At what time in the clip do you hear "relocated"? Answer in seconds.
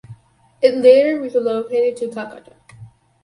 1.21-1.95